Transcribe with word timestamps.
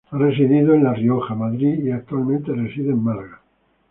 Ha 0.09 0.17
residido 0.17 0.73
en 0.73 0.83
La 0.83 0.95
Rioja, 0.95 1.35
Madrid 1.35 1.77
y 1.85 1.91
actualmente 1.91 2.51
reside 2.53 2.89
en 2.89 3.03
Málaga. 3.03 3.39